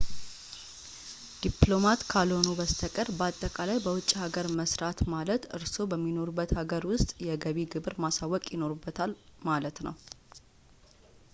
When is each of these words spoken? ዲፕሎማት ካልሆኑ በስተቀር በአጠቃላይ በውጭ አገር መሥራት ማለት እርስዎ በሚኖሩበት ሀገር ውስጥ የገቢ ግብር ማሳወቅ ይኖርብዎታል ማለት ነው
ዲፕሎማት 1.41 1.99
ካልሆኑ 2.11 2.47
በስተቀር 2.59 3.07
በአጠቃላይ 3.19 3.77
በውጭ 3.85 4.09
አገር 4.27 4.47
መሥራት 4.59 5.01
ማለት 5.13 5.43
እርስዎ 5.57 5.85
በሚኖሩበት 5.91 6.55
ሀገር 6.59 6.85
ውስጥ 6.93 7.11
የገቢ 7.27 7.59
ግብር 7.75 7.95
ማሳወቅ 8.05 8.43
ይኖርብዎታል 8.55 9.13
ማለት 9.51 9.79
ነው 9.89 9.95